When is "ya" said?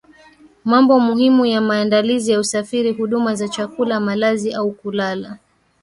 1.45-1.61, 2.31-2.39